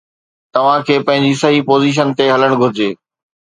توھان 0.53 0.79
کي 0.87 0.95
پنھنجي 1.07 1.33
صحيح 1.41 1.61
پوزيشن 1.69 2.07
تي 2.17 2.25
ھلڻ 2.33 2.51
گھرجي. 2.61 2.89